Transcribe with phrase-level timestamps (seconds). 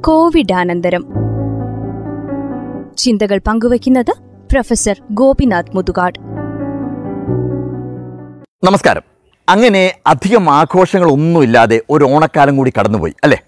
[0.00, 1.06] കോവിഡാനന്തരം.
[2.98, 4.14] ചിന്തകൾ പങ്കുവയ്ക്കുന്നത്
[4.50, 6.18] പ്രൊഫസർ ഗോപിനാഥ് മുതുകാട്.
[8.66, 9.02] നമസ്കാരം.
[9.48, 13.42] അങ്ങനെ അധികം ആഘോഷങ്ങളൊന്നുമില്ലാതെ ഒരു ഓണക്കാലം കൂടി കടന്നുപോയി അല്ലേ?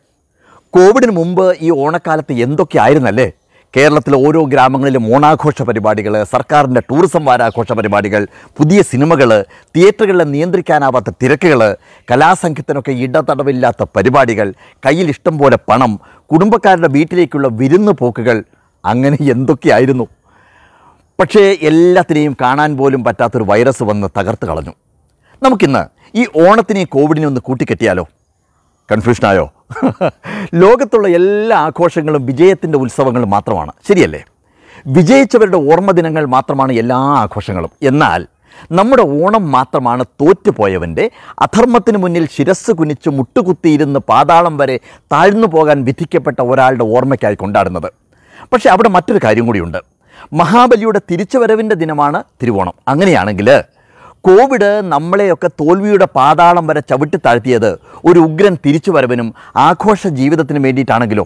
[0.70, 3.32] കോവിഡിന് മുമ്പ് ഈ ഓണക്കാലത്ത് എന്തൊക്കെയായിരുന്നല്ലേ
[3.76, 8.26] കേരളത്തിലെ ഓരോ ഗ്രാമങ്ങളിലും ഓണാഘോഷ പരിപാടികൾ സർക്കാരിന്റെ ടൂറിസം വാരാഘോഷ പരിപാടികൾ
[8.56, 9.44] പുതിയ സിനിമകൾ
[9.76, 11.76] തിയേറ്ററുകളിലെ നിയന്ത്രിക്കാനാവാത്ത തിരക്കുകൾ
[12.10, 14.54] കലാസംഘത്തിനൊക്കെ ഇടതടവില്ലാത്ത പരിപാടികൾ
[14.86, 16.00] കയ്യിൽ ഇഷ്ടം പോലെ പണം
[16.32, 18.44] കുടുംബക്കാരുടെ വീട്ടിലേക്കുള്ള വിരുന്ന് പോക്കുകൾ
[18.84, 20.06] അങ്ങനെ എന്തൊക്കെയായിരുന്നു?
[21.20, 24.72] പക്ഷേ എല്ലാത്തിനെയും കാണാൻ പോലും പറ്റാത്തൊരു വൈറസ് വന്ന് തകർത്ത് കളഞ്ഞു.
[25.42, 28.08] നമുക്കിന്ന് ഈ ഓണത്തിനെയും കോവിഡിനെ ഒന്ന് കൂട്ടിക്കെട്ടിയാലോ?
[28.92, 29.50] കൺഫ്യൂഷനായോ?
[30.54, 33.72] ലോകത്തുള്ള എല്ലാ ആഘോഷങ്ങളും വിജയത്തിന്റെ ഉത്സവങ്ങളും മാത്രമാണ്.
[33.88, 34.24] ശരിയല്ലേ?
[34.86, 37.70] വിജയിച്ചവരുടെ ഓർമ്മദിനങ്ങൾ മാത്രമാണ് എല്ലാ ആഘോഷങ്ങളും.
[37.82, 38.26] എന്നാൽ
[38.72, 44.80] നമ്മുടെ ഓണം മാത്രമാണ് തോറ്റുപോയവന്റെ അധർമ്മത്തിന് മുന്നിൽ ശിരസ് കുനിച്ച് മുട്ടുകുത്തിയിരുന്ന് പാതാളം വരെ
[45.12, 47.92] താഴ്ന്നു പോകാൻ വിധിക്കപ്പെട്ട ഒരാളുടെ ഓർമ്മയ്ക്കായി കൊണ്ടാടുന്നത്.
[48.52, 49.78] പക്ഷേ അവിടെ മറ്റൊരു കാര്യം കൂടിയുണ്ട്.
[50.32, 52.72] മഹാബലിയുടെ തിരിച്ചുവരവിന്റെ ദിനമാണ് തിരുവോണം.
[52.88, 53.62] അങ്ങനെയാണെങ്കിൽ
[54.24, 57.70] കോവിഡ് നമ്മളെയൊക്കെ തോൽവിയുടെ പാതാളം വരെ ചവിട്ടി താഴ്ത്തിയത്
[58.04, 61.24] ഒരു ഉഗ്രൻ തിരിച്ചുവരവിനും ആഘോഷ ജീവിതത്തിനും വേണ്ടിയിട്ടാണെങ്കിലോ.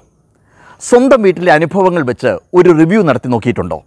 [0.80, 3.78] സ്വന്തം വീട്ടിലെ അനുഭവങ്ങൾ വെച്ച് ഒരു റിവ്യൂ നടത്തി നോക്കിയിട്ടുണ്ടോ?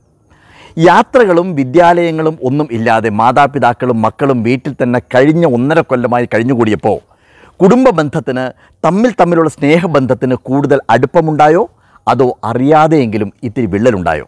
[0.78, 6.98] യാത്രകളും വിദ്യാലയങ്ങളും ഒന്നും ഇല്ലാതെ മാതാപിതാക്കളും മക്കളും വീട്ടിൽ തന്നെ കഴിഞ്ഞ ഒന്നര കൊല്ലമായി കഴിഞ്ഞുകൂടിയപ്പോൾ
[7.62, 8.46] കുടുംബ ബന്ധത്തിന്
[8.86, 11.70] തമ്മിൽ തമ്മിലുള്ള സ്നേഹബന്ധത്തിന് കൂടുതൽ അടുപ്പമുണ്ടായോ?
[12.08, 14.26] അതോ അറിയാതെയെങ്കിലും ഇത്തിരി വിള്ളലുണ്ടായോ?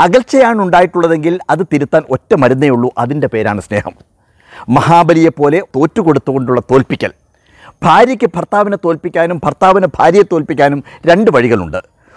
[0.00, 2.90] അകൽച്ചയാണ് ഉണ്ടായിട്ടുള്ളതെങ്കിൽ അത് തിരുത്താൻ ഒറ്റ മരുന്നേ ഉള്ളൂ.
[2.98, 3.92] അതിന്റെ പേരാണ് സ്നേഹം.
[4.68, 7.10] മഹാബലിയെപ്പോലെ തോറ്റുകൊടുത്തുകൊണ്ടുള്ള തോൽപ്പിക്കൽ.
[7.82, 11.76] ഭാര്യയ്ക്ക് ഭർത്താവിനെ തോൽപ്പിക്കാനും ഭർത്താവിന് ഭാര്യയെ തോൽപ്പിക്കാനും രണ്ട് വഴികളുണ്ട്.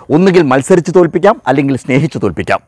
[0.10, 2.60] ഒന്നുകിൽ മത്സരിച്ച് തോൽപ്പിക്കാം അല്ലെങ്കിൽ സ്നേഹിച്ച് തോൽപ്പിക്കാം.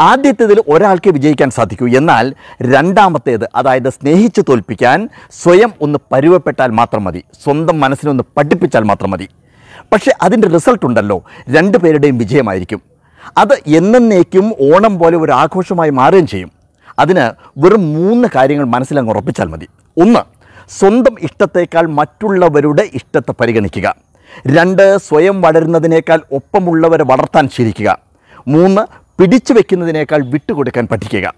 [0.00, 1.86] ആദ്യത്തേതിൽ ഒരാൾക്ക് വിജയിക്കാൻ സാധിക്കൂ.
[1.88, 7.24] എന്നാൽ രണ്ടാമത്തേത് അതായത് സ്നേഹിച്ച് തോൽപ്പിക്കാൻ സ്വയം ഒന്ന് പരുവപ്പെട്ടാൽ മാത്രം മതി.
[7.44, 9.28] സ്വന്തം മനസ്സിനൊന്ന് പഠിപ്പിച്ചാൽ മാത്രം മതി.
[9.92, 11.24] പക്ഷേ അതിന്റെ റിസൾട്ട് ഉണ്ടല്ലോ.
[11.50, 12.87] രണ്ടു പേരുടെയും വിജയമായിരിക്കും.
[13.36, 16.52] അത് എന്നേക്കും ഓണം പോലെ ഒരു ആഘോഷമായി മാറുകയും ചെയ്യും.
[16.98, 19.68] അതിന് വെറും മൂന്ന് കാര്യങ്ങൾ മനസ്സിലങ്ങ് ഉറപ്പിച്ചാൽ മതി.
[20.02, 20.20] ഒന്ന്
[20.78, 23.94] സ്വന്തം ഇഷ്ടത്തേക്കാൾ മറ്റുള്ളവരുടെ ഇഷ്ടത്തെ പരിഗണിക്കുക.
[24.46, 27.98] രണ്ട് സ്വയം വളരുന്നതിനേക്കാൾ ഒപ്പമുള്ളവരെ വളർത്താൻ ശീലിക്കുക.
[28.48, 28.82] മൂന്ന്
[29.20, 31.34] പിടിച്ചു വയ്ക്കുന്നതിനേക്കാൾ വിട്ടുകൊടുക്കാൻ പഠിക്കുക.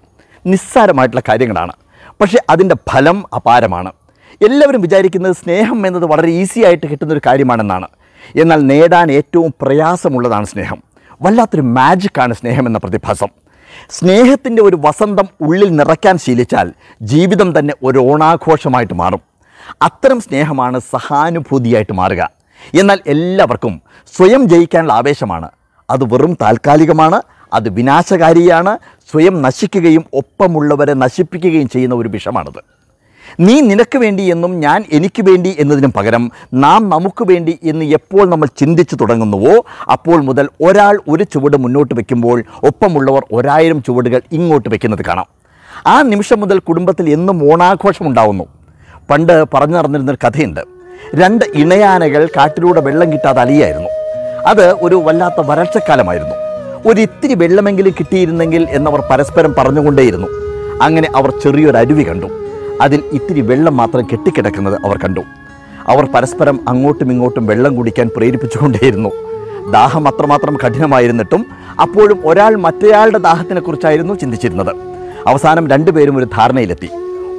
[0.47, 1.73] നിസ്സാരമായിട്ടുള്ള കാര്യങ്ങളാണ്.
[2.21, 3.93] പക്ഷേ അതിന്റെ ഫലം അപാരമാണ്.
[4.45, 7.89] എല്ലാവരും വിചാരിക്കുന്നത് സ്നേഹം എന്നത് വളരെ ഈസി ആയിട്ട് കിട്ടുന്നൊരു കാര്യമാണെന്നാണ്.
[8.41, 10.90] എന്നാൽ നേടാൻ ഏറ്റവും പ്രയാസമുള്ളതാണ് സ്നേഹം.
[11.23, 13.27] വല്ലാത്തൊരു മാജിക്കാണ് സ്നേഹം എന്ന പ്രതിഭാസം.
[13.91, 16.73] സ്നേഹത്തിന്റെ ഒരു വസന്തം ഉള്ളിൽ നിറയ്ക്കാൻ ശീലിച്ചാൽ
[17.03, 19.21] ജീവിതം തന്നെ ഒരു ഓണാഘോഷമായിട്ട് മാറും.
[19.83, 22.31] അത്തരം സ്നേഹമാണ് സഹാനുഭൂതിയായിട്ട് മാറുക.
[22.75, 23.83] എന്നാൽ എല്ലാവർക്കും
[24.17, 25.51] സ്വയം ജയിക്കാനുള്ള ആവേശമാണ്.
[25.91, 28.79] അത് വെറും താൽക്കാലികമാണ് അത് വിനാശകാരിയാണ്.
[29.11, 32.80] സ്വയം നശിക്കുകയും ഒപ്പമുള്ളവരെ നശിപ്പിക്കുകയും ചെയ്യുന്ന ഒരു വിഷമാണത്.
[33.41, 38.49] നീ നിനക്ക് വേണ്ടി എന്നും ഞാൻ എനിക്ക് വേണ്ടി എന്നതിനും പകരം നാം നമുക്ക് വേണ്ടി എന്ന് എപ്പോൾ നമ്മൾ
[38.57, 45.27] ചിന്തിച്ചു തുടങ്ങുന്നുവോ അപ്പോൾ മുതൽ ഒരാൾ ഒരു ചുവട് മുന്നോട്ട് വയ്ക്കുമ്പോൾ ഒപ്പമുള്ളവർ ഒരായിരം ചുവടുകൾ ഇങ്ങോട്ട് വയ്ക്കുന്നത് കാണാം.
[45.87, 48.45] ആ നിമിഷം മുതൽ കുടുംബത്തിൽ എന്നും ഓണാഘോഷം ഉണ്ടാവുന്നു.
[49.11, 50.61] പണ്ട് പറഞ്ഞു നടന്നിരുന്നൊരു കഥയുണ്ട്.
[51.15, 53.89] രണ്ട് ഇണയാനകൾ കാട്ടിലൂടെ വെള്ളം കിട്ടാതെ അലിയായിരുന്നു.
[54.47, 56.35] അത് ഒരു വല്ലാത്ത വരൾച്ചക്കാലമായിരുന്നു.
[56.87, 60.29] ഒരു ഇത്തിരി വെള്ളമെങ്കിലും കിട്ടിയിരുന്നെങ്കിൽ എന്നവർ പരസ്പരം പറഞ്ഞുകൊണ്ടേയിരുന്നു.
[60.83, 62.27] അങ്ങനെ അവർ ചെറിയൊരു അരുവി കണ്ടു.
[62.81, 65.21] അതിൽ ഇത്തിരി വെള്ളം മാത്രം കെട്ടിക്കിടക്കുന്നത് അവർ കണ്ടു.
[65.89, 69.13] അവർ പരസ്പരം അങ്ങോട്ടും ഇങ്ങോട്ടും വെള്ളം കുടിക്കാൻ പ്രേരിപ്പിച്ചുകൊണ്ടേയിരുന്നു.
[69.71, 71.47] ദാഹം അത്രമാത്രം കഠിനമായിരുന്നിട്ടും
[71.83, 74.77] അപ്പോഴും ഒരാൾ മറ്റേയാളുടെ ദാഹത്തിനെക്കുറിച്ചായിരുന്നു ചിന്തിച്ചിരുന്നത്.
[75.27, 76.91] അവസാനം രണ്ടുപേരും ഒരു ധാരണയിലെത്തി.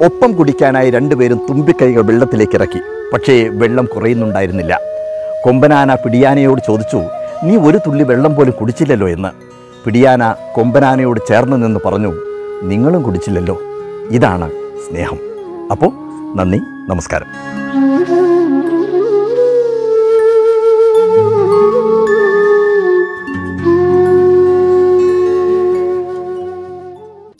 [0.06, 2.80] ഒപ്പം കുടിക്കാനായി രണ്ടുപേരും തുമ്പിക്കൈകൾ വെള്ളത്തിലേക്ക് ഇറക്കി
[3.14, 4.80] പക്ഷേ വെള്ളം കുറയുന്നുണ്ടായിരുന്നില്ല.
[5.46, 7.02] കൊമ്പനാന പിടിയാനയോട് ചോദിച്ചു
[7.44, 9.30] നീ ഒരു തുള്ളി വെള്ളം പോലും കുടിച്ചില്ലല്ലോ എന്ന്?
[9.86, 12.14] പിടിയാന കൊമ്പനാനയോട് ചേർന്ന് നിന്ന് പറഞ്ഞു
[12.64, 13.62] നിങ്ങളും കുടിച്ചില്ലല്ലോ.
[14.10, 14.52] ഇതാണ്
[14.90, 15.31] സ്നേഹം.
[15.72, 15.92] അപ്പോൾ
[16.36, 16.60] നന്ദി
[16.90, 17.30] നമസ്കാരം.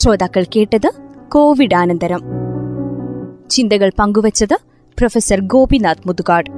[0.02, 0.90] ശ്രോതാക്കൾ കേട്ടത്
[1.28, 2.22] കോവിഡ് അനന്തരം
[3.50, 4.56] ചിന്തകൾ പങ്കുവച്ചത്
[4.98, 6.50] പ്രൊഫസർ ഗോപിനാഥ് മുതുകാട്.